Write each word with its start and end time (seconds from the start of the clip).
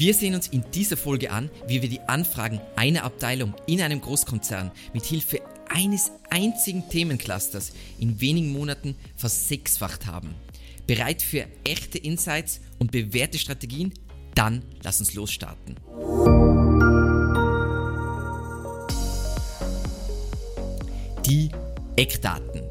Wir 0.00 0.14
sehen 0.14 0.34
uns 0.34 0.46
in 0.48 0.64
dieser 0.72 0.96
Folge 0.96 1.30
an, 1.30 1.50
wie 1.66 1.82
wir 1.82 1.88
die 1.90 2.00
Anfragen 2.00 2.58
einer 2.74 3.04
Abteilung 3.04 3.52
in 3.66 3.82
einem 3.82 4.00
Großkonzern 4.00 4.70
mit 4.94 5.04
Hilfe 5.04 5.42
eines 5.68 6.10
einzigen 6.30 6.88
Themenclusters 6.88 7.72
in 7.98 8.18
wenigen 8.18 8.50
Monaten 8.50 8.94
versechsfacht 9.14 10.06
haben. 10.06 10.34
Bereit 10.86 11.20
für 11.20 11.44
echte 11.64 11.98
Insights 11.98 12.62
und 12.78 12.92
bewährte 12.92 13.36
Strategien? 13.36 13.92
Dann 14.34 14.62
lass 14.82 15.00
uns 15.00 15.12
losstarten. 15.12 15.76
Die 21.26 21.50
Eckdaten. 21.96 22.69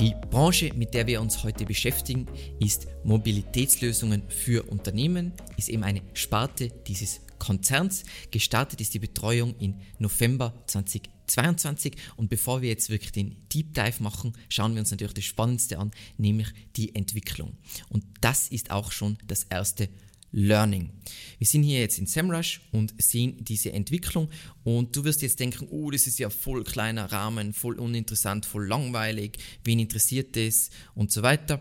Die 0.00 0.12
Branche, 0.28 0.72
mit 0.74 0.92
der 0.92 1.06
wir 1.06 1.20
uns 1.20 1.44
heute 1.44 1.64
beschäftigen, 1.64 2.26
ist 2.58 2.88
Mobilitätslösungen 3.04 4.28
für 4.28 4.64
Unternehmen, 4.64 5.32
ist 5.56 5.68
eben 5.68 5.84
eine 5.84 6.02
Sparte 6.14 6.68
dieses 6.88 7.20
Konzerns. 7.38 8.02
Gestartet 8.32 8.80
ist 8.80 8.94
die 8.94 8.98
Betreuung 8.98 9.54
in 9.60 9.80
November 10.00 10.52
2022 10.66 11.94
und 12.16 12.28
bevor 12.28 12.60
wir 12.60 12.70
jetzt 12.70 12.90
wirklich 12.90 13.12
den 13.12 13.36
Deep 13.52 13.72
Dive 13.74 14.02
machen, 14.02 14.32
schauen 14.48 14.74
wir 14.74 14.80
uns 14.80 14.90
natürlich 14.90 15.14
das 15.14 15.24
Spannendste 15.24 15.78
an, 15.78 15.92
nämlich 16.18 16.48
die 16.74 16.94
Entwicklung. 16.96 17.56
Und 17.88 18.04
das 18.20 18.48
ist 18.48 18.72
auch 18.72 18.90
schon 18.90 19.16
das 19.28 19.44
erste 19.44 19.88
Learning. 20.36 20.90
Wir 21.38 21.46
sind 21.46 21.62
hier 21.62 21.78
jetzt 21.78 21.98
in 21.98 22.06
SEMrush 22.06 22.60
und 22.72 22.92
sehen 23.00 23.36
diese 23.44 23.72
Entwicklung 23.72 24.28
und 24.64 24.96
du 24.96 25.04
wirst 25.04 25.22
jetzt 25.22 25.38
denken, 25.38 25.68
oh, 25.70 25.92
das 25.92 26.08
ist 26.08 26.18
ja 26.18 26.28
voll 26.28 26.64
kleiner 26.64 27.12
Rahmen, 27.12 27.52
voll 27.52 27.78
uninteressant, 27.78 28.44
voll 28.44 28.66
langweilig, 28.66 29.38
wen 29.62 29.78
interessiert 29.78 30.34
das 30.34 30.70
und 30.96 31.12
so 31.12 31.22
weiter. 31.22 31.60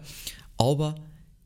Aber 0.58 0.96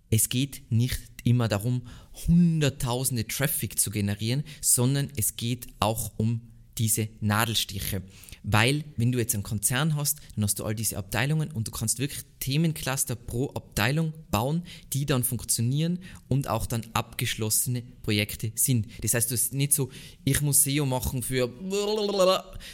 es 0.09 0.29
geht 0.29 0.71
nicht 0.71 1.01
immer 1.25 1.49
darum, 1.49 1.81
hunderttausende 2.27 3.27
Traffic 3.27 3.77
zu 3.77 3.91
generieren, 3.91 4.43
sondern 4.61 5.09
es 5.17 5.35
geht 5.35 5.67
auch 5.81 6.13
um 6.17 6.41
diese 6.77 7.09
Nadelstiche. 7.19 8.03
Weil, 8.49 8.85
wenn 8.95 9.11
du 9.11 9.19
jetzt 9.19 9.33
einen 9.33 9.43
Konzern 9.43 9.95
hast, 9.95 10.19
dann 10.35 10.45
hast 10.45 10.57
du 10.57 10.63
all 10.63 10.73
diese 10.73 10.97
Abteilungen 10.97 11.51
und 11.51 11.67
du 11.67 11.71
kannst 11.71 11.99
wirklich 11.99 12.21
Themencluster 12.39 13.17
pro 13.17 13.49
Abteilung 13.49 14.13
bauen, 14.31 14.63
die 14.93 15.05
dann 15.05 15.25
funktionieren 15.25 15.99
und 16.29 16.47
auch 16.47 16.65
dann 16.65 16.85
abgeschlossene 16.93 17.81
Projekte 18.03 18.53
sind. 18.55 18.87
Das 19.01 19.13
heißt, 19.13 19.29
du 19.29 19.35
ist 19.35 19.53
nicht 19.53 19.73
so, 19.73 19.91
ich 20.23 20.39
muss 20.39 20.63
SEO 20.63 20.85
machen 20.85 21.23
für 21.23 21.51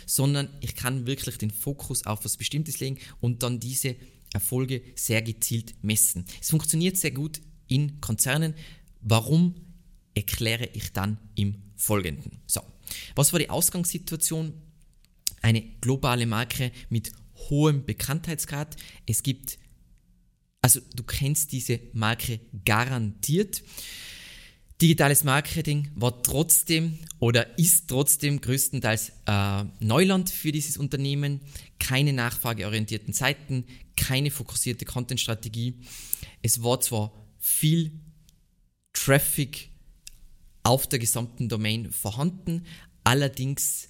sondern 0.05 0.47
ich 0.61 0.75
kann 0.75 1.07
wirklich 1.07 1.39
den 1.39 1.49
Fokus 1.49 2.05
auf 2.05 2.23
was 2.23 2.37
Bestimmtes 2.37 2.79
legen 2.79 2.99
und 3.19 3.41
dann 3.41 3.59
diese 3.59 3.95
Erfolge 4.31 4.83
sehr 4.95 5.23
gezielt 5.23 5.73
messen. 5.81 6.25
Es 6.39 6.51
funktioniert 6.51 6.97
sehr 6.97 7.11
gut 7.11 7.41
in 7.67 7.99
Konzernen. 7.99 8.53
Warum 9.01 9.55
erkläre 10.13 10.69
ich 10.73 10.93
dann 10.93 11.17
im 11.33 11.55
Folgenden. 11.75 12.39
So, 12.47 12.61
was 13.15 13.33
war 13.33 13.39
die 13.39 13.49
Ausgangssituation? 13.49 14.53
Eine 15.43 15.61
globale 15.81 16.25
Marke 16.25 16.71
mit 16.89 17.11
hohem 17.49 17.85
Bekanntheitsgrad. 17.85 18.75
Es 19.05 19.21
gibt, 19.21 19.59
also 20.61 20.79
du 20.95 21.03
kennst 21.03 21.51
diese 21.51 21.79
Marke 21.93 22.39
garantiert. 22.65 23.61
Digitales 24.81 25.23
Marketing 25.23 25.91
war 25.95 26.23
trotzdem 26.23 26.97
oder 27.19 27.57
ist 27.59 27.87
trotzdem 27.87 28.41
größtenteils 28.41 29.11
äh, 29.27 29.63
Neuland 29.79 30.29
für 30.29 30.51
dieses 30.51 30.77
Unternehmen. 30.77 31.41
Keine 31.79 32.13
nachfrageorientierten 32.13 33.13
Seiten, 33.13 33.65
keine 33.95 34.31
fokussierte 34.31 34.85
Content-Strategie. 34.85 35.75
Es 36.41 36.63
war 36.63 36.79
zwar 36.81 37.13
viel 37.37 37.91
Traffic 38.93 39.69
auf 40.63 40.87
der 40.87 40.99
gesamten 40.99 41.49
Domain 41.49 41.91
vorhanden, 41.91 42.65
allerdings 43.03 43.89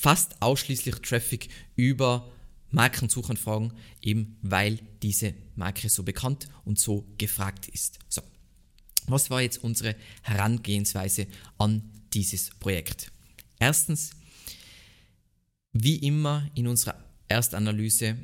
fast 0.00 0.40
ausschließlich 0.40 0.96
Traffic 0.96 1.48
über 1.76 2.32
Markensuchanfragen, 2.70 3.74
eben 4.00 4.38
weil 4.40 4.78
diese 5.02 5.34
Marke 5.56 5.90
so 5.90 6.04
bekannt 6.04 6.48
und 6.64 6.78
so 6.78 7.06
gefragt 7.18 7.68
ist. 7.68 7.98
So, 8.08 8.22
was 9.08 9.28
war 9.28 9.42
jetzt 9.42 9.62
unsere 9.62 9.94
Herangehensweise 10.22 11.26
an 11.58 11.82
dieses 12.14 12.48
Projekt? 12.50 13.12
Erstens, 13.58 14.12
wie 15.72 15.96
immer 15.96 16.50
in 16.54 16.66
unserer 16.66 16.96
Erstanalyse, 17.28 18.16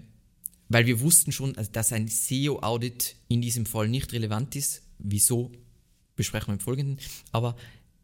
weil 0.70 0.86
wir 0.86 1.00
wussten 1.00 1.31
schon, 1.31 1.54
dass 1.72 1.92
ein 1.92 2.09
SEO-Audit 2.09 3.16
in 3.28 3.42
diesem 3.42 3.66
Fall 3.66 3.88
nicht 3.88 4.15
relevant 4.15 4.56
ist. 4.56 4.82
Wieso 4.98 5.53
besprechen 6.16 6.48
wir 6.48 6.54
im 6.54 6.60
Folgenden. 6.60 6.98
Aber 7.32 7.54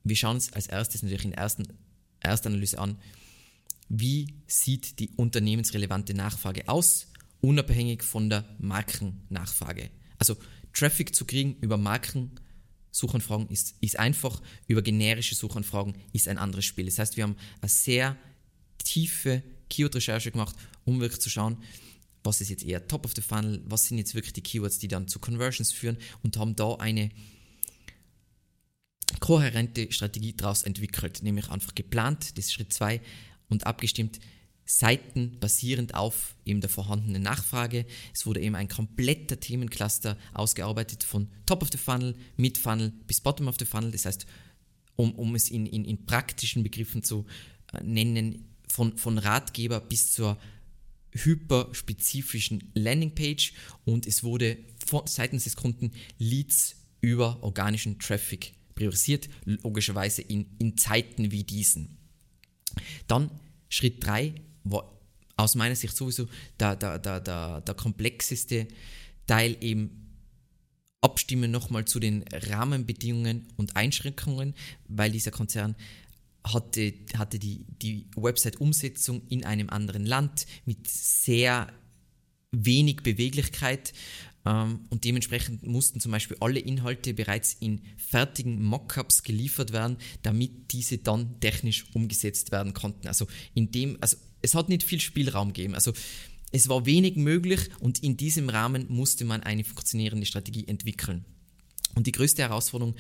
wir 0.05 0.15
schauen 0.15 0.37
uns 0.37 0.53
als 0.53 0.67
erstes 0.67 1.03
natürlich 1.03 1.25
in 1.25 1.31
der 1.31 1.41
ersten 1.41 1.67
Erstanalyse 2.21 2.79
an, 2.79 2.99
wie 3.95 4.35
sieht 4.47 4.99
die 5.01 5.11
unternehmensrelevante 5.17 6.15
Nachfrage 6.15 6.67
aus, 6.67 7.09
unabhängig 7.43 8.03
von 8.03 8.31
der 8.31 8.45
Markennachfrage. 8.59 9.91
Also 10.19 10.39
Traffic 10.73 11.15
zu 11.15 11.27
kriegen 11.27 11.57
über 11.61 11.77
Markensuchanfragen 11.77 13.51
ist, 13.51 13.75
ist 13.83 13.99
einfach, 13.99 14.41
über 14.67 14.81
generische 14.81 15.35
Suchanfragen 15.35 15.95
ist 16.15 16.27
ein 16.27 16.39
anderes 16.39 16.65
Spiel. 16.65 16.87
Das 16.87 16.99
heißt, 16.99 17.19
wir 17.19 17.25
haben 17.25 17.37
eine 17.61 17.69
sehr 17.69 18.17
tiefe 18.79 19.43
Keyword-Recherche 19.69 20.31
gemacht, 20.31 20.57
um 20.87 21.01
wirklich 21.01 21.21
zu 21.21 21.29
schauen, 21.29 21.59
was 22.25 22.41
ist 22.41 22.49
jetzt 22.49 22.65
eher 22.65 22.89
Top 22.89 23.05
of 23.05 23.13
the 23.15 23.21
Funnel, 23.21 23.61
was 23.67 23.85
sind 23.85 23.99
jetzt 23.99 24.15
wirklich 24.15 24.33
die 24.33 24.43
Keywords, 24.43 24.79
die 24.79 24.89
dann 24.89 25.07
zu 25.07 25.19
Conversions 25.19 25.71
führen 25.71 25.99
und 26.23 26.39
haben 26.39 26.57
da 26.57 26.77
eine 26.77 27.11
kohärente 29.21 29.93
Strategie 29.93 30.33
daraus 30.35 30.63
entwickelt, 30.63 31.23
nämlich 31.23 31.51
einfach 31.51 31.75
geplant, 31.75 32.39
das 32.39 32.47
ist 32.47 32.55
Schritt 32.55 32.73
2, 32.73 33.03
und 33.53 33.67
abgestimmt, 33.67 34.19
Seiten 34.65 35.39
basierend 35.41 35.95
auf 35.95 36.35
eben 36.45 36.61
der 36.61 36.71
vorhandenen 36.71 37.23
Nachfrage. 37.23 37.85
Es 38.15 38.27
wurde 38.27 38.41
eben 38.41 38.55
ein 38.55 38.69
kompletter 38.69 39.39
Themencluster 39.39 40.17
ausgearbeitet 40.35 41.05
von 41.05 41.29
Top 41.47 41.63
of 41.63 41.69
the 41.71 41.79
Funnel, 41.79 42.15
Mid 42.37 42.59
Funnel 42.59 42.93
bis 43.07 43.21
Bottom 43.21 43.49
of 43.49 43.57
the 43.59 43.65
Funnel. 43.65 43.91
Das 43.91 44.07
heißt, 44.07 44.27
um, 44.97 45.13
um 45.15 45.35
es 45.35 45.51
in, 45.51 45.67
in, 45.67 45.85
in 45.85 46.07
praktischen 46.07 46.63
Begriffen 46.63 47.03
zu 47.03 47.27
äh, 47.73 47.83
nennen, 47.83 48.49
von, 48.69 48.97
von 48.97 49.19
Ratgeber 49.19 49.81
bis 49.81 50.13
zur 50.13 50.39
hyperspezifischen 51.13 52.71
Landingpage 52.75 53.53
und 53.85 54.07
es 54.07 54.25
wurde 54.25 54.57
von, 54.87 55.07
seitens 55.07 55.45
des 55.45 55.57
Kunden 55.57 55.93
Leads 56.19 56.77
über 57.03 57.43
organischen 57.43 57.99
Traffic 57.99 58.55
priorisiert, 58.75 59.29
logischerweise 59.45 60.23
in, 60.23 60.47
in 60.59 60.79
Zeiten 60.79 61.31
wie 61.31 61.45
diesen. 61.45 61.99
Dann 63.07 63.31
Schritt 63.73 64.05
3 64.05 64.35
war 64.65 64.93
aus 65.37 65.55
meiner 65.55 65.75
Sicht 65.75 65.97
sowieso 65.97 66.29
der, 66.61 66.77
der, 66.77 66.99
der, 66.99 67.21
der, 67.21 67.63
der 67.63 67.75
komplexeste 67.75 68.69
Teil 69.27 69.57
eben 69.63 70.03
abstimmen 71.01 71.51
nochmal 71.51 71.87
zu 71.87 71.99
den 71.99 72.23
Rahmenbedingungen 72.31 73.49
und 73.57 73.75
Einschränkungen, 73.75 74.55
weil 74.89 75.11
dieser 75.11 75.31
Konzern 75.31 75.75
hatte, 76.45 76.93
hatte 77.17 77.39
die, 77.39 77.65
die 77.81 78.07
Website-Umsetzung 78.15 79.27
in 79.29 79.45
einem 79.45 79.71
anderen 79.71 80.05
Land 80.05 80.47
mit 80.67 80.87
sehr 80.87 81.73
wenig 82.51 82.97
Beweglichkeit 82.97 83.95
und 84.45 85.05
dementsprechend 85.05 85.65
mussten 85.65 86.01
zum 86.01 86.11
Beispiel 86.11 86.37
alle 86.41 86.59
Inhalte 86.59 87.15
bereits 87.15 87.57
in 87.61 87.81
fertigen 87.97 88.61
Mockups 88.61 89.23
geliefert 89.23 89.73
werden, 89.73 89.99
damit 90.23 90.73
diese 90.73 90.99
dann 90.99 91.39
technisch 91.39 91.85
umgesetzt 91.95 92.51
werden 92.51 92.75
konnten. 92.75 93.07
Also 93.07 93.29
in 93.55 93.71
dem, 93.71 93.99
also 94.01 94.17
es 94.41 94.57
hat 94.57 94.69
nicht 94.69 94.83
viel 94.83 95.01
Spielraum 95.01 95.53
gegeben. 95.53 95.77
Also 95.77 95.93
es 96.51 96.69
war 96.69 96.87
wenig 96.87 97.17
möglich 97.17 97.61
und 97.79 98.03
in 98.03 98.17
diesem 98.17 98.49
Rahmen 98.49 98.87
musste 98.89 99.25
man 99.25 99.45
eine 99.45 99.63
funktionierende 99.63 100.27
Strategie 100.27 100.67
entwickeln. 100.67 101.25
Und 101.95 102.09
die 102.09 102.13
größte 102.13 102.43
Herausforderung 102.43 102.97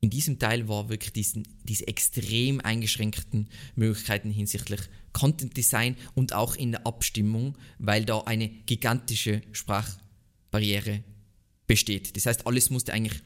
in 0.00 0.10
diesem 0.10 0.38
Teil 0.38 0.68
war 0.68 0.90
wirklich 0.90 1.14
diesen, 1.14 1.48
diese 1.62 1.88
extrem 1.88 2.60
eingeschränkten 2.60 3.48
Möglichkeiten 3.74 4.30
hinsichtlich 4.30 4.80
Content 5.14 5.56
Design 5.56 5.96
und 6.14 6.34
auch 6.34 6.56
in 6.56 6.72
der 6.72 6.86
Abstimmung, 6.86 7.56
weil 7.78 8.04
da 8.04 8.20
eine 8.20 8.50
gigantische 8.66 9.40
Sprach 9.52 9.88
Barriere 10.54 11.02
besteht. 11.66 12.14
Das 12.14 12.26
heißt, 12.26 12.46
alles 12.46 12.70
musste 12.70 12.92
eigentlich 12.92 13.20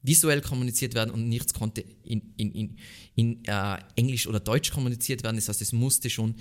visuell 0.00 0.40
kommuniziert 0.40 0.94
werden 0.94 1.10
und 1.10 1.28
nichts 1.28 1.52
konnte 1.52 1.84
in, 2.02 2.32
in, 2.38 2.50
in, 2.52 2.78
in 3.14 3.44
äh, 3.44 3.76
Englisch 3.94 4.26
oder 4.26 4.40
Deutsch 4.40 4.70
kommuniziert 4.70 5.22
werden. 5.22 5.36
Das 5.36 5.50
heißt, 5.50 5.60
es 5.60 5.74
musste 5.74 6.08
schon 6.08 6.34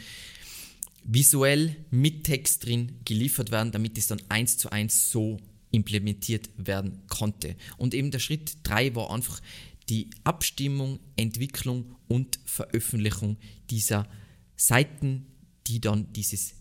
visuell 1.04 1.76
mit 1.92 2.24
Text 2.24 2.66
drin 2.66 2.94
geliefert 3.04 3.52
werden, 3.52 3.74
damit 3.74 3.98
es 3.98 4.08
dann 4.08 4.22
eins 4.30 4.58
zu 4.58 4.70
eins 4.70 5.12
so 5.12 5.38
implementiert 5.72 6.50
werden 6.56 7.02
konnte. 7.10 7.58
Und 7.76 7.94
eben 7.94 8.10
der 8.10 8.20
Schritt 8.20 8.60
3 8.64 8.96
war 8.96 9.12
einfach 9.12 9.42
die 9.90 10.12
Abstimmung, 10.24 11.02
Entwicklung 11.18 11.94
und 12.08 12.40
Veröffentlichung 12.46 13.36
dieser 13.70 14.08
Seiten, 14.56 15.26
die 15.68 15.82
dann 15.82 16.14
dieses 16.14 16.54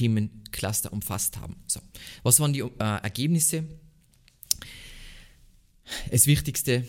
Themencluster 0.00 0.92
umfasst 0.92 1.36
haben. 1.36 1.56
So. 1.66 1.80
Was 2.22 2.40
waren 2.40 2.54
die 2.54 2.60
äh, 2.60 2.68
Ergebnisse? 2.78 3.64
Das 6.10 6.26
Wichtigste, 6.26 6.86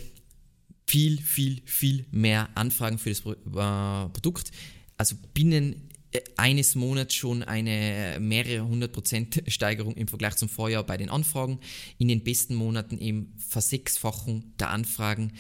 viel, 0.87 1.21
viel, 1.21 1.61
viel 1.65 2.05
mehr 2.11 2.49
Anfragen 2.55 2.97
für 2.97 3.09
das 3.09 3.19
äh, 3.19 4.09
Produkt. 4.13 4.51
Also 4.97 5.15
binnen 5.33 5.89
äh, 6.11 6.21
eines 6.37 6.75
Monats 6.75 7.15
schon 7.15 7.43
eine 7.43 8.17
mehrere 8.21 8.65
hundert 8.65 8.93
Prozent 8.93 9.43
Steigerung 9.47 9.95
im 9.95 10.07
Vergleich 10.07 10.35
zum 10.35 10.47
Vorjahr 10.47 10.85
bei 10.85 10.95
den 10.95 11.09
Anfragen. 11.09 11.59
In 11.97 12.07
den 12.07 12.23
besten 12.23 12.55
Monaten 12.55 12.97
eben 12.97 13.33
Versechsfachung 13.37 14.55
der 14.57 14.69
Anfragen 14.69 15.33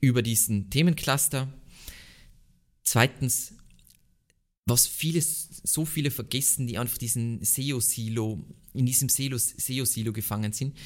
über 0.00 0.22
diesen 0.22 0.68
Themencluster. 0.68 1.48
Zweitens, 2.82 3.54
was 4.70 4.86
viele, 4.86 5.20
so 5.20 5.84
viele 5.84 6.10
vergessen, 6.10 6.66
die 6.66 6.78
einfach 6.78 6.96
diesen 6.96 7.44
SEO-Silo, 7.44 8.42
in 8.72 8.86
diesem 8.86 9.08
SEO-Silo 9.08 10.12
gefangen 10.12 10.52
sind, 10.52 10.76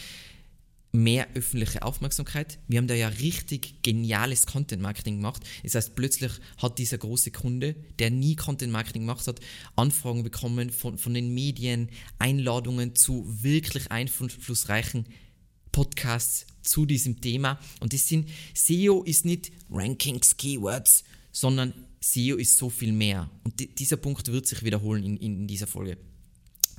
mehr 0.90 1.28
öffentliche 1.34 1.82
Aufmerksamkeit. 1.82 2.58
Wir 2.68 2.78
haben 2.78 2.86
da 2.86 2.94
ja 2.94 3.08
richtig 3.08 3.82
geniales 3.82 4.46
Content 4.46 4.80
Marketing 4.80 5.16
gemacht. 5.16 5.42
Das 5.64 5.74
heißt, 5.74 5.96
plötzlich 5.96 6.32
hat 6.58 6.78
dieser 6.78 6.98
große 6.98 7.30
Kunde, 7.32 7.74
der 7.98 8.10
nie 8.10 8.36
Content 8.36 8.72
Marketing 8.72 9.02
gemacht 9.02 9.26
hat, 9.26 9.40
Anfragen 9.76 10.22
bekommen 10.22 10.70
von, 10.70 10.96
von 10.96 11.12
den 11.12 11.34
Medien, 11.34 11.90
Einladungen 12.18 12.94
zu 12.94 13.24
wirklich 13.26 13.90
einflussreichen 13.90 15.06
Podcasts 15.72 16.46
zu 16.62 16.86
diesem 16.86 17.20
Thema. 17.20 17.58
Und 17.80 17.92
das 17.92 18.06
sind, 18.06 18.28
SEO 18.54 19.02
ist 19.02 19.24
nicht 19.24 19.50
Rankings, 19.68 20.36
Keywords, 20.36 21.02
sondern 21.34 21.74
SEO 22.00 22.36
ist 22.36 22.56
so 22.56 22.70
viel 22.70 22.92
mehr. 22.92 23.28
Und 23.42 23.78
dieser 23.78 23.96
Punkt 23.96 24.30
wird 24.30 24.46
sich 24.46 24.62
wiederholen 24.62 25.04
in, 25.04 25.16
in 25.16 25.46
dieser 25.46 25.66
Folge. 25.66 25.98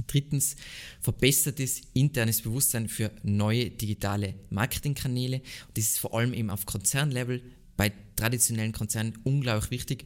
Drittens, 0.08 0.56
verbessertes 1.02 1.82
internes 1.94 2.42
Bewusstsein 2.42 2.88
für 2.88 3.12
neue 3.22 3.70
digitale 3.70 4.36
Marketingkanäle. 4.50 5.42
Und 5.68 5.78
das 5.78 5.86
ist 5.86 6.00
vor 6.00 6.14
allem 6.16 6.34
eben 6.34 6.50
auf 6.50 6.66
Konzernlevel 6.66 7.44
bei 7.76 7.92
traditionellen 8.16 8.72
Konzernen 8.72 9.20
unglaublich 9.24 9.72
wichtig. 9.72 10.06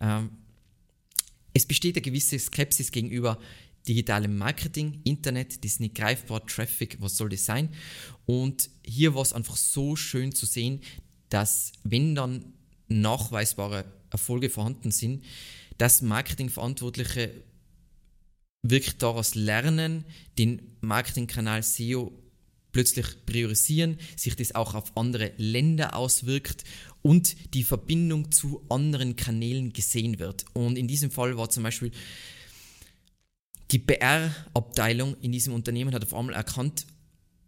Ähm, 0.00 0.30
es 1.52 1.66
besteht 1.66 1.96
eine 1.96 2.02
gewisse 2.02 2.38
Skepsis 2.38 2.92
gegenüber 2.92 3.38
digitalem 3.88 4.36
Marketing, 4.36 5.00
Internet, 5.02 5.64
das 5.64 5.72
ist 5.72 5.80
nicht 5.80 5.96
greifbar, 5.96 6.46
Traffic, 6.46 6.98
was 7.00 7.16
soll 7.16 7.30
das 7.30 7.44
sein? 7.44 7.70
Und 8.26 8.70
hier 8.84 9.14
war 9.14 9.22
es 9.22 9.32
einfach 9.32 9.56
so 9.56 9.96
schön 9.96 10.32
zu 10.32 10.46
sehen, 10.46 10.82
dass 11.30 11.72
wenn 11.82 12.14
dann 12.14 12.52
nachweisbare 12.88 13.84
Erfolge 14.10 14.50
vorhanden 14.50 14.90
sind, 14.90 15.24
dass 15.76 16.02
Marketingverantwortliche 16.02 17.30
wirklich 18.62 18.98
daraus 18.98 19.34
lernen, 19.34 20.04
den 20.38 20.76
Marketingkanal 20.80 21.62
SEO 21.62 22.12
plötzlich 22.72 23.24
priorisieren, 23.24 23.98
sich 24.16 24.36
das 24.36 24.54
auch 24.54 24.74
auf 24.74 24.96
andere 24.96 25.32
Länder 25.36 25.96
auswirkt 25.96 26.64
und 27.02 27.54
die 27.54 27.64
Verbindung 27.64 28.32
zu 28.32 28.64
anderen 28.68 29.16
Kanälen 29.16 29.72
gesehen 29.72 30.18
wird. 30.18 30.44
Und 30.52 30.76
in 30.76 30.88
diesem 30.88 31.10
Fall 31.10 31.36
war 31.36 31.48
zum 31.50 31.62
Beispiel 31.62 31.92
die 33.70 33.78
PR-Abteilung 33.78 35.16
in 35.20 35.32
diesem 35.32 35.54
Unternehmen 35.54 35.94
hat 35.94 36.04
auf 36.04 36.14
einmal 36.14 36.34
erkannt, 36.34 36.86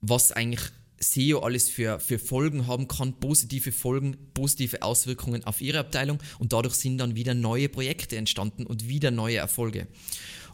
was 0.01 0.33
eigentlich 0.33 0.71
SEO 1.03 1.41
alles 1.41 1.69
für, 1.69 1.99
für 1.99 2.19
Folgen 2.19 2.67
haben 2.67 2.87
kann, 2.87 3.19
positive 3.19 3.73
Folgen, 3.73 4.17
positive 4.35 4.83
Auswirkungen 4.83 5.45
auf 5.45 5.61
ihre 5.61 5.79
Abteilung 5.79 6.19
und 6.39 6.53
dadurch 6.53 6.75
sind 6.75 6.99
dann 6.99 7.15
wieder 7.15 7.35
neue 7.35 7.69
Projekte 7.69 8.17
entstanden 8.17 8.67
und 8.67 8.87
wieder 8.87 9.11
neue 9.11 9.39
Erfolge. 9.39 9.89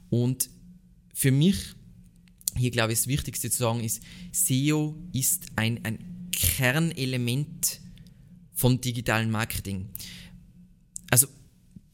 Und 0.09 0.49
für 1.13 1.33
mich, 1.33 1.57
hier 2.57 2.71
glaube 2.71 2.93
ich, 2.93 3.01
das 3.01 3.09
Wichtigste 3.09 3.51
zu 3.51 3.59
sagen 3.59 3.81
ist, 3.83 4.03
SEO 4.33 4.97
ist 5.13 5.47
ein, 5.57 5.85
ein 5.85 6.29
Kernelement 6.31 7.81
vom 8.53 8.81
digitalen 8.81 9.31
Marketing. 9.31 9.89
Also 11.11 11.27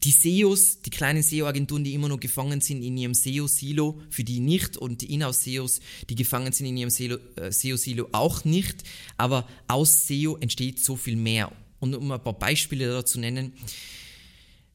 die 0.03 0.11
SEOs, 0.11 0.81
die 0.81 0.89
kleinen 0.89 1.23
SEO-Agenturen, 1.23 1.83
die 1.83 1.93
immer 1.93 2.09
noch 2.09 2.19
gefangen 2.19 2.59
sind 2.59 2.83
in 2.83 2.97
ihrem 2.97 3.13
SEO-Silo, 3.13 4.01
für 4.09 4.23
die 4.23 4.39
nicht, 4.39 4.75
und 4.75 5.01
die 5.01 5.13
Inhouse-SEOs, 5.13 5.79
die 6.09 6.15
gefangen 6.15 6.51
sind 6.51 6.67
in 6.67 6.77
ihrem 6.77 6.91
äh, 7.37 7.51
SEO-Silo 7.51 8.09
auch 8.11 8.43
nicht, 8.43 8.83
aber 9.17 9.47
aus 9.67 10.07
SEO 10.07 10.37
entsteht 10.37 10.83
so 10.83 10.97
viel 10.97 11.15
mehr. 11.15 11.51
Und 11.79 11.95
um 11.95 12.11
ein 12.11 12.21
paar 12.21 12.37
Beispiele 12.37 12.87
dazu 12.87 13.13
zu 13.13 13.19
nennen, 13.19 13.53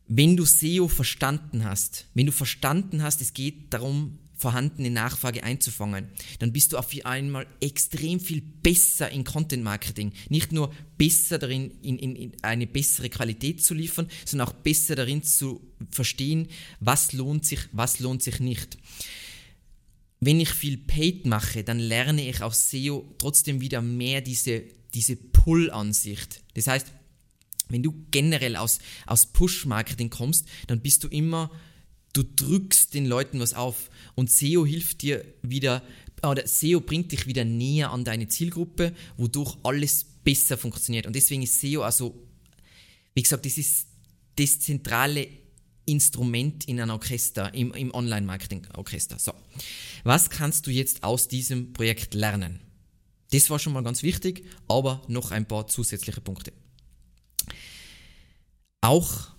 wenn 0.07 0.37
du 0.37 0.47
SEO 0.47 0.89
verstanden 0.89 1.65
hast, 1.65 2.07
wenn 2.15 2.27
du 2.27 2.33
verstanden 2.33 3.03
hast, 3.03 3.21
es 3.21 3.35
geht 3.35 3.73
darum, 3.75 4.19
vorhandene 4.39 4.91
Nachfrage 4.91 5.43
einzufangen, 5.43 6.09
dann 6.39 6.53
bist 6.53 6.73
du 6.73 6.79
auf 6.79 6.89
einmal 7.05 7.47
extrem 7.61 8.21
viel 8.21 8.41
besser 8.41 9.11
in 9.11 9.25
Content 9.25 9.65
Marketing. 9.65 10.13
Nicht 10.29 10.53
nur 10.53 10.73
besser 10.97 11.39
darin, 11.39 11.73
in, 11.83 11.99
in, 11.99 12.17
in 12.17 12.33
eine 12.43 12.67
bessere 12.67 13.11
Qualität 13.11 13.63
zu 13.63 13.75
liefern, 13.75 14.09
sondern 14.25 14.49
auch 14.49 14.53
besser 14.53 14.95
darin 14.95 15.23
zu 15.25 15.61
verstehen, 15.91 16.49
was 16.79 17.13
lohnt 17.13 17.45
sich, 17.45 17.61
was 17.73 17.99
lohnt 17.99 18.23
sich 18.23 18.39
nicht. 18.39 18.79
Wenn 20.21 20.41
ich 20.41 20.51
viel 20.51 20.79
Paid 20.79 21.27
mache, 21.27 21.65
dann 21.65 21.79
lerne 21.79 22.29
ich 22.29 22.43
aus 22.43 22.71
SEO 22.71 23.15
trotzdem 23.19 23.61
wieder 23.61 23.83
mehr 23.83 24.21
diese, 24.21 24.65
diese 24.95 25.17
Pull-Ansicht. 25.17 26.43
Das 26.55 26.67
heißt, 26.69 26.87
wenn 27.69 27.83
du 27.83 28.07
generell 28.11 28.57
aus, 28.57 28.79
aus 29.07 29.27
Push-Marketing 29.27 30.11
kommst, 30.11 30.47
dann 30.69 30.81
bist 30.81 31.05
du 31.05 31.09
immer 31.09 31.51
du 32.13 32.23
drückst 32.23 32.95
den 32.95 33.07
Leuten 33.07 33.41
was 33.41 33.55
auf 33.55 33.91
und 34.15 34.31
SEO 34.31 34.67
hilft 34.67 35.03
dir 35.03 35.25
wieder, 35.43 35.83
oder 36.23 36.47
SEO 36.47 36.81
bringt 36.81 37.13
dich 37.13 37.27
wieder 37.27 37.45
näher 37.45 37.91
an 37.91 38.05
deine 38.05 38.29
Zielgruppe, 38.29 38.95
wodurch 39.17 39.57
alles 39.63 40.05
besser 40.25 40.59
funktioniert. 40.59 41.07
Und 41.07 41.15
deswegen 41.15 41.43
ist 41.43 41.61
SEO 41.61 41.83
also, 41.83 42.15
wie 43.15 43.23
gesagt, 43.23 43.47
das 43.47 43.59
ist 43.59 43.87
das 44.37 44.61
zentrale 44.61 45.29
Instrument 45.87 46.67
in 46.67 46.81
einem 46.81 46.93
Orchester, 46.93 47.53
im, 47.55 47.73
im 47.73 47.95
Online-Marketing-Orchester. 47.95 49.19
So, 49.19 49.33
was 50.05 50.29
kannst 50.31 50.67
du 50.67 50.71
jetzt 50.71 51.03
aus 51.03 51.29
diesem 51.29 51.73
Projekt 51.73 52.15
lernen? 52.15 52.61
Das 53.31 53.51
war 53.51 53.59
schon 53.59 53.73
mal 53.73 53.83
ganz 53.83 54.03
wichtig, 54.03 54.45
aber 54.69 55.03
noch 55.09 55.31
ein 55.31 55.47
paar 55.47 55.67
zusätzliche 55.67 56.21
Punkte. 56.21 56.53
Auch 58.81 59.31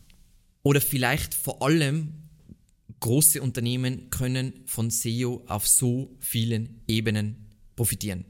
oder 0.63 0.81
vielleicht 0.81 1.33
vor 1.33 1.62
allem 1.62 2.29
große 3.00 3.42
Unternehmen 3.42 4.10
können 4.10 4.54
von 4.66 4.90
SEO 4.90 5.44
auf 5.48 5.68
so 5.68 6.16
vielen 6.19 6.81
Ebenen 6.88 7.50
profitieren. 7.75 8.25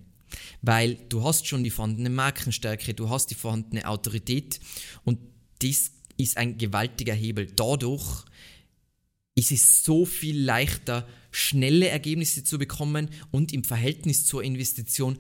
Weil 0.62 0.96
du 1.10 1.24
hast 1.24 1.48
schon 1.48 1.64
die 1.64 1.72
vorhandene 1.72 2.10
Markenstärke, 2.10 2.94
du 2.94 3.10
hast 3.10 3.32
die 3.32 3.36
vorhandene 3.36 3.88
Autorität 3.88 4.60
und 5.04 5.20
das 5.62 5.92
ist 6.18 6.38
ein 6.38 6.58
gewaltiger 6.58 7.14
Hebel. 7.14 7.48
Dadurch 7.48 8.26
ist 9.36 9.52
es 9.52 9.84
so 9.84 10.06
viel 10.06 10.40
leichter, 10.40 11.08
schnelle 11.32 11.88
Ergebnisse 11.88 12.44
zu 12.44 12.58
bekommen 12.58 13.10
und 13.32 13.54
im 13.54 13.64
Verhältnis 13.64 14.26
zur 14.26 14.44
Investition 14.44 15.18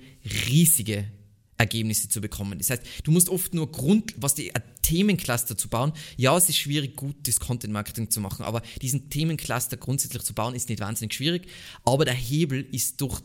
riesige 0.47 1.09
Ergebnisse 1.57 2.09
zu 2.09 2.21
bekommen. 2.21 2.57
Das 2.57 2.69
heißt, 2.69 2.83
du 3.03 3.11
musst 3.11 3.29
oft 3.29 3.53
nur 3.53 3.71
Grund, 3.71 4.13
was 4.17 4.35
die 4.35 4.51
Themencluster 4.89 5.55
zu 5.55 5.69
bauen. 5.69 5.93
Ja, 6.17 6.35
es 6.35 6.49
ist 6.49 6.57
schwierig, 6.57 6.95
gutes 6.95 7.39
Content 7.39 7.71
Marketing 7.71 8.09
zu 8.09 8.19
machen, 8.21 8.43
aber 8.43 8.63
diesen 8.81 9.11
Themencluster 9.11 9.77
grundsätzlich 9.77 10.23
zu 10.23 10.33
bauen 10.33 10.55
ist 10.55 10.67
nicht 10.67 10.81
wahnsinnig 10.81 11.13
schwierig, 11.13 11.47
aber 11.85 12.05
der 12.05 12.15
Hebel 12.15 12.65
ist 12.71 12.99
durch 12.99 13.21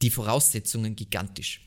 die 0.00 0.10
Voraussetzungen 0.10 0.94
gigantisch. 0.94 1.66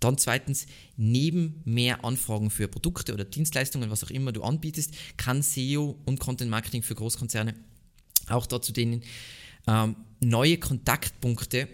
Dann 0.00 0.18
zweitens, 0.18 0.66
neben 0.98 1.62
mehr 1.64 2.04
Anfragen 2.04 2.50
für 2.50 2.68
Produkte 2.68 3.14
oder 3.14 3.24
Dienstleistungen, 3.24 3.90
was 3.90 4.04
auch 4.04 4.10
immer 4.10 4.32
du 4.32 4.42
anbietest, 4.42 4.92
kann 5.16 5.42
SEO 5.42 5.98
und 6.04 6.20
Content 6.20 6.50
Marketing 6.50 6.82
für 6.82 6.94
Großkonzerne 6.94 7.54
auch 8.28 8.44
dazu 8.44 8.72
dienen, 8.72 9.02
ähm, 9.66 9.96
neue 10.20 10.58
Kontaktpunkte 10.58 11.68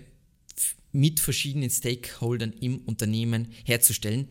mit 0.93 1.21
verschiedenen 1.21 1.71
Stakeholdern 1.71 2.53
im 2.53 2.79
Unternehmen 2.79 3.49
herzustellen 3.65 4.29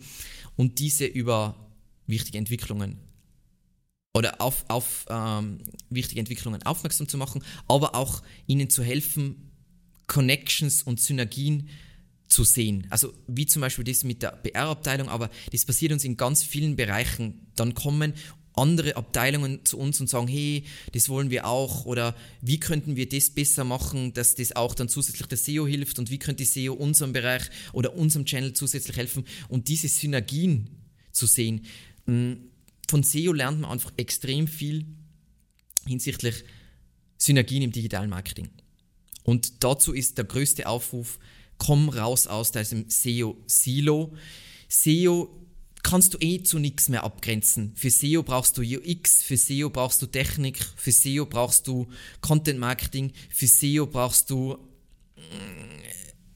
und 0.56 0.80
diese 0.80 1.06
über 1.06 1.72
wichtige 2.08 2.38
Entwicklungen 2.38 2.98
oder 4.14 4.42
auf, 4.42 4.66
auf 4.68 5.06
ähm, 5.10 5.60
wichtige 5.90 6.20
Entwicklungen 6.20 6.64
aufmerksam 6.64 7.08
zu 7.08 7.18
machen, 7.18 7.44
aber 7.68 7.96
auch 7.96 8.22
ihnen 8.46 8.70
zu 8.70 8.84
helfen, 8.84 9.52
Connections 10.08 10.84
und 10.84 11.00
Synergien 11.00 11.70
zu 12.28 12.44
sehen. 12.44 12.88
Also 12.90 13.14
wie 13.28 13.46
zum 13.46 13.62
Beispiel 13.62 13.84
das 13.84 14.04
mit 14.04 14.22
der 14.22 14.32
PR-Abteilung, 14.32 15.10
aber 15.10 15.30
das 15.52 15.66
passiert 15.66 15.92
uns 15.92 16.04
in 16.04 16.18
ganz 16.18 16.44
vielen 16.44 16.76
Bereichen. 16.76 17.48
Dann 17.56 17.74
kommen 17.74 18.14
andere 18.54 18.96
Abteilungen 18.96 19.64
zu 19.66 19.78
uns 19.78 20.02
und 20.02 20.10
sagen, 20.10 20.28
hey, 20.28 20.66
das 20.94 21.10
wollen 21.10 21.30
wir 21.30 21.48
auch 21.48 21.86
oder 21.86 22.16
wie 22.42 22.60
könnten 22.60 22.96
wir 22.96 23.08
das 23.08 23.30
besser 23.30 23.64
machen, 23.64 24.14
dass 24.14 24.36
das 24.36 24.56
auch 24.56 24.76
dann 24.76 24.90
zusätzlich 24.90 25.28
der 25.28 25.38
SEO 25.38 25.66
hilft 25.66 26.00
und 26.00 26.12
wie 26.12 26.20
könnte 26.20 26.44
die 26.44 26.50
SEO 26.50 26.74
unserem 26.74 27.14
Bereich 27.14 27.44
oder 27.74 27.96
unserem 27.96 28.26
Channel 28.26 28.54
zusätzlich 28.54 28.98
helfen 28.98 29.26
und 29.48 29.68
diese 29.68 29.88
Synergien 29.88 30.70
zu 31.12 31.26
sehen. 31.26 31.66
Mm, 32.06 32.34
von 32.90 33.04
SEO 33.04 33.34
lernt 33.34 33.62
man 33.62 33.72
einfach 33.72 33.94
extrem 33.98 34.48
viel 34.48 34.86
hinsichtlich 35.88 36.44
Synergien 37.18 37.64
im 37.64 37.72
digitalen 37.72 38.10
Marketing. 38.10 38.50
Und 39.24 39.64
dazu 39.64 39.94
ist 39.94 40.18
der 40.18 40.26
größte 40.26 40.68
Aufruf, 40.68 41.20
komm 41.58 41.90
raus 41.90 42.28
aus 42.28 42.52
diesem 42.52 42.90
SEO-Silo. 42.90 44.16
SEO 44.68 45.41
kannst 45.84 46.14
du 46.14 46.18
eh 46.20 46.44
zu 46.44 46.60
nichts 46.60 46.90
mehr 46.90 47.04
abgrenzen. 47.04 47.74
Für 47.76 47.90
SEO 47.90 48.24
brauchst 48.24 48.58
du 48.58 48.62
UX, 48.62 49.24
für 49.24 49.38
SEO 49.38 49.70
brauchst 49.70 50.02
du 50.02 50.08
Technik, 50.08 50.60
für 50.76 50.92
SEO 50.92 51.26
brauchst 51.26 51.68
du 51.68 51.88
Content 52.22 52.60
Marketing, 52.60 53.14
für 53.30 53.48
SEO 53.48 53.88
brauchst 53.88 54.30
du 54.30 54.58
äh, 55.16 55.22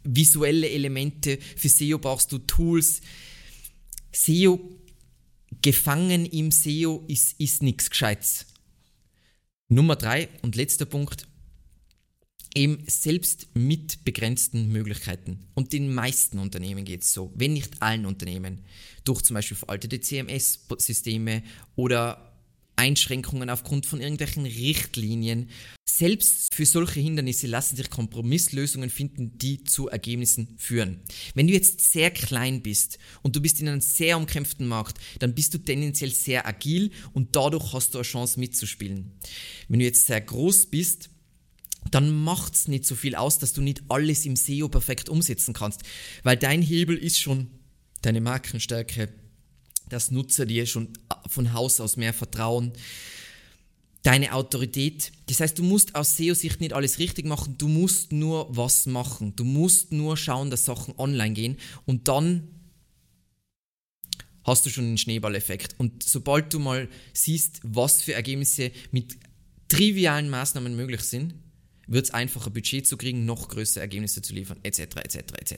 visuelle 0.04 0.70
Elemente, 0.70 1.40
für 1.56 1.70
SEO 1.70 2.00
brauchst 2.00 2.32
du 2.32 2.40
Tools. 2.40 3.02
SEO, 4.12 4.60
gefangen 5.62 6.26
im 6.26 6.52
SEO 6.52 7.04
ist, 7.08 7.40
ist 7.40 7.64
nichts 7.64 7.90
Gescheites. 7.90 8.46
Nummer 9.68 9.96
drei 9.96 10.30
und 10.42 10.56
letzter 10.56 10.86
Punkt, 10.86 11.28
eben 12.56 12.84
selbst 12.88 13.48
mit 13.54 14.06
begrenzten 14.06 14.70
Möglichkeiten. 14.72 15.40
Und 15.54 15.74
den 15.74 15.94
meisten 15.94 16.40
Unternehmen 16.40 16.86
geht 16.86 17.04
es 17.04 17.14
so, 17.14 17.32
wenn 17.36 17.54
nicht 17.54 17.82
allen 17.82 18.06
Unternehmen, 18.06 18.62
durch 19.04 19.22
zum 19.22 19.36
Beispiel 19.36 19.58
veraltete 19.58 20.00
CMS-Systeme 20.00 21.44
oder 21.76 22.32
Einschränkungen 22.78 23.50
aufgrund 23.50 23.86
von 23.86 24.02
irgendwelchen 24.02 24.46
Richtlinien. 24.46 25.50
Selbst 25.88 26.54
für 26.54 26.66
solche 26.66 27.00
Hindernisse 27.00 27.48
lassen 27.48 27.78
sich 27.78 27.90
Kompromisslösungen 27.90 28.90
finden, 28.90 29.38
die 29.38 29.64
zu 29.64 29.88
Ergebnissen 29.88 30.56
führen. 30.58 31.00
Wenn 31.36 31.48
du 31.48 31.54
jetzt 31.54 31.80
sehr 31.90 32.12
klein 32.12 32.62
bist 32.62 32.98
und 33.22 33.36
du 33.36 33.42
bist 33.42 33.62
in 33.62 33.70
einem 33.70 33.82
sehr 33.82 34.18
umkämpften 34.18 34.68
Markt, 34.68 34.98
dann 35.20 35.36
bist 35.36 35.54
du 35.54 35.58
tendenziell 35.58 36.12
sehr 36.12 36.46
agil 36.46 36.92
und 37.14 37.36
dadurch 37.36 37.72
hast 37.74 37.94
du 37.94 38.00
eine 38.00 38.04
Chance 38.04 38.40
mitzuspielen. 38.40 39.12
Wenn 39.70 39.80
du 39.80 39.86
jetzt 39.86 40.08
sehr 40.08 40.20
groß 40.20 40.66
bist, 40.66 41.10
dann 41.92 42.12
macht 42.24 42.56
es 42.56 42.68
nicht 42.68 42.86
so 42.86 42.96
viel 42.96 43.16
aus, 43.16 43.40
dass 43.40 43.54
du 43.54 43.62
nicht 43.62 43.84
alles 43.90 44.26
im 44.26 44.36
SEO 44.36 44.70
perfekt 44.70 45.10
umsetzen 45.10 45.54
kannst, 45.54 45.82
weil 46.24 46.38
dein 46.38 46.62
Hebel 46.62 46.98
ist 46.98 47.20
schon 47.20 47.48
deine 48.02 48.22
Markenstärke, 48.22 49.10
dass 49.90 50.12
Nutzer 50.12 50.46
dir 50.46 50.66
schon 50.66 50.90
von 51.28 51.54
Haus 51.54 51.80
aus 51.80 51.98
mehr 51.98 52.14
vertrauen, 52.14 52.74
deine 54.04 54.34
Autorität. 54.34 55.12
Das 55.28 55.40
heißt, 55.40 55.58
du 55.58 55.64
musst 55.64 55.96
aus 55.96 56.16
SEO-Sicht 56.16 56.62
nicht 56.62 56.74
alles 56.74 57.00
richtig 57.00 57.26
machen, 57.26 57.58
du 57.58 57.68
musst 57.68 58.12
nur 58.12 58.48
was 58.56 58.86
machen. 58.86 59.36
Du 59.36 59.44
musst 59.44 59.92
nur 59.92 60.16
schauen, 60.16 60.50
dass 60.50 60.66
Sachen 60.66 60.94
online 60.98 61.34
gehen 61.34 61.58
und 61.86 62.08
dann 62.08 62.48
hast 64.44 64.66
du 64.66 64.70
schon 64.70 64.86
einen 64.86 64.98
Schneeballeffekt. 64.98 65.76
Und 65.80 66.04
sobald 66.04 66.54
du 66.54 66.60
mal 66.60 66.88
siehst, 67.14 67.62
was 67.64 68.04
für 68.04 68.14
Ergebnisse 68.14 68.72
mit 68.92 69.18
trivialen 69.68 70.30
Maßnahmen 70.30 70.76
möglich 70.76 71.02
sind, 71.02 71.34
wird 71.88 72.06
es 72.06 72.12
einfacher, 72.12 72.50
Budget 72.50 72.88
zu 72.88 72.98
kriegen, 72.98 73.26
noch 73.26 73.48
größere 73.50 73.82
Ergebnisse 73.82 74.22
zu 74.22 74.34
liefern, 74.34 74.60
etc., 74.64 74.98
etc., 74.98 75.18
etc. 75.40 75.58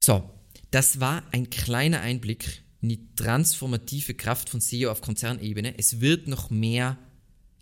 So, 0.00 0.30
das 0.70 1.00
war 1.00 1.22
ein 1.32 1.50
kleiner 1.50 2.00
Einblick 2.00 2.62
in 2.80 2.90
die 2.90 3.14
transformative 3.16 4.14
Kraft 4.14 4.48
von 4.48 4.60
SEO 4.60 4.90
auf 4.90 5.00
Konzernebene. 5.00 5.76
Es 5.78 6.00
wird 6.00 6.28
noch 6.28 6.50
mehr 6.50 6.98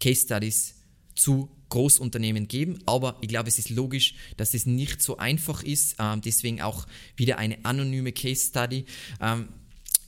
Case 0.01 0.23
Studies 0.23 0.75
zu 1.15 1.51
Großunternehmen 1.69 2.47
geben, 2.47 2.79
aber 2.87 3.17
ich 3.23 3.29
glaube, 3.29 3.49
es 3.49 3.59
ist 3.59 3.71
logisch, 3.71 4.15
dass 4.37 4.55
es 4.55 4.67
nicht 4.67 5.03
so 5.03 5.17
einfach 5.17 5.63
ist. 5.63 5.97
Ähm, 5.99 6.21
deswegen 6.21 6.61
auch 6.61 6.87
wieder 7.17 7.39
eine 7.39 7.65
anonyme 7.65 8.13
Case 8.13 8.47
Study. 8.47 8.85
Ähm, 9.21 9.49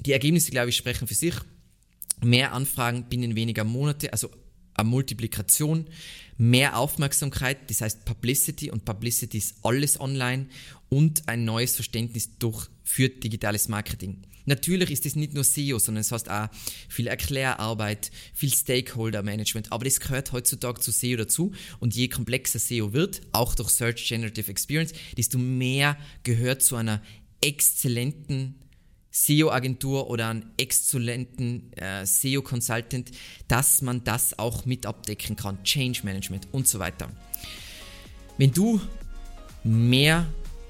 die 0.01 0.13
Ergebnisse, 0.13 0.51
glaube 0.51 0.69
ich, 0.69 0.77
sprechen 0.77 1.09
für 1.09 1.15
sich. 1.15 1.35
Mehr 2.23 2.53
Anfragen 2.53 3.09
binnen 3.09 3.35
weniger 3.35 3.65
Monate, 3.65 4.13
also 4.13 4.31
Multiplikation, 4.85 5.87
mehr 6.37 6.79
Aufmerksamkeit, 6.79 7.71
das 7.71 7.81
heißt 7.81 8.05
Publicity 8.05 8.71
und 8.71 8.85
Publicity 8.85 9.39
ist 9.39 9.57
alles 9.63 10.01
online 10.01 10.47
und 10.89 11.29
ein 11.29 11.45
neues 11.45 11.75
Verständnis 11.75 12.39
durch 12.39 12.69
für 12.85 13.09
digitales 13.09 13.69
Marketing. 13.69 14.23
Natürlich 14.49 14.91
ist 14.91 15.05
es 15.05 15.15
nicht 15.15 15.35
nur 15.35 15.45
SEO, 15.45 15.79
sondern 15.79 16.01
es 16.01 16.11
heißt 16.11 16.31
auch 16.31 16.49
viel 16.89 17.07
Erklärarbeit, 17.07 18.11
viel 18.33 18.51
Stakeholder-Management, 18.51 19.71
aber 19.73 19.85
das 19.85 20.01
gehört 20.01 20.33
heutzutage 20.33 20.81
zu 20.81 20.91
SEO 20.91 21.19
dazu 21.19 21.53
und 21.81 21.95
je 21.95 22.09
komplexer 22.09 22.59
SEO 22.59 22.95
wird, 22.95 23.21
auch 23.33 23.55
durch 23.55 23.69
Search 23.69 24.09
Generative 24.09 24.51
Experience, 24.51 24.95
desto 25.19 25.37
mehr 25.37 25.99
gehört 26.23 26.63
zu 26.63 26.77
einer 26.77 27.03
exzellenten 27.43 28.55
SEO-Agentur 29.27 30.09
oder 30.11 30.29
einen 30.29 30.51
exzellenten 30.57 31.73
äh, 31.75 32.07
SEO-Consultant, 32.07 33.11
dass 33.49 33.83
man 33.83 34.05
das 34.05 34.39
auch 34.39 34.65
mit 34.65 34.87
abdecken 34.87 35.37
kann. 35.37 35.63
Change 35.65 36.01
Management 36.05 36.49
und 36.53 36.69
so 36.69 36.79
weiter. 36.79 37.09
Wenn 38.37 38.53
du 38.53 38.81
mehr 39.65 40.27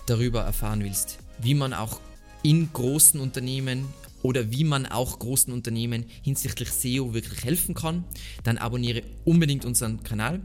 darüber 0.07 0.43
erfahren 0.43 0.83
willst, 0.83 1.19
wie 1.41 1.55
man 1.55 1.75
auch 1.75 2.01
in 2.43 2.73
großen 2.73 3.21
Unternehmen 3.21 3.87
oder 4.23 4.51
wie 4.51 4.65
man 4.65 4.87
auch 4.87 5.19
großen 5.19 5.53
Unternehmen 5.53 6.07
hinsichtlich 6.23 6.71
SEO 6.71 7.13
wirklich 7.15 7.45
helfen 7.45 7.75
kann, 7.75 8.05
dann 8.43 8.59
abonniere 8.59 9.03
unbedingt 9.25 9.65
unseren 9.65 10.03
Kanal 10.03 10.41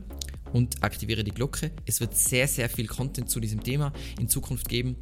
und 0.51 0.83
aktiviere 0.83 1.23
die 1.23 1.31
Glocke. 1.31 1.71
Es 1.85 2.01
wird 2.01 2.15
sehr, 2.15 2.47
sehr 2.47 2.69
viel 2.69 2.87
Content 2.87 3.29
zu 3.29 3.39
diesem 3.39 3.63
Thema 3.63 3.93
in 4.19 4.27
Zukunft 4.27 4.67
geben. 4.67 4.97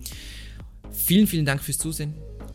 Vielen, 0.92 1.28
vielen 1.28 1.46
Dank 1.46 1.64
fürs 1.64 1.78
Zusehen 1.78 2.14